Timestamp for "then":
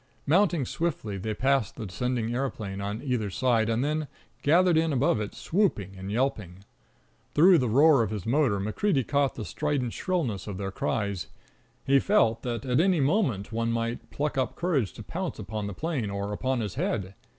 3.85-4.07